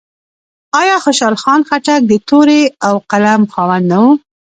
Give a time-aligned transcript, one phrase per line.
[0.79, 4.05] آیا خوشحال خان خټک د تورې او قلم خاوند نه و؟